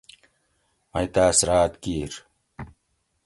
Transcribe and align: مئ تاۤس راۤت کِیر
مئ 0.91 1.07
تاۤس 1.13 1.39
راۤت 1.49 1.73
کِیر 1.83 2.13